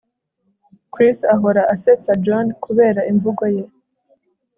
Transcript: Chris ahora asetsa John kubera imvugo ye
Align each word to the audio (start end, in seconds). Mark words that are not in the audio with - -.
Chris 0.93 1.17
ahora 1.33 1.63
asetsa 1.73 2.11
John 2.23 2.47
kubera 2.63 3.01
imvugo 3.11 3.43
ye 3.55 3.63